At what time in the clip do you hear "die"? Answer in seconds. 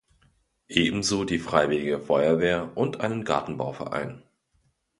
1.25-1.37